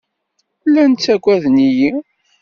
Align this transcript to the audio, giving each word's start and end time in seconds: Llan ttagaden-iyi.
Llan 0.67 0.91
ttagaden-iyi. 0.93 1.91